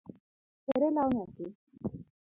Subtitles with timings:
[0.73, 1.45] Ere law nyathi?